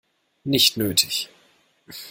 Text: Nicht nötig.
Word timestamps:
Nicht 0.45 0.77
nötig. 0.77 1.29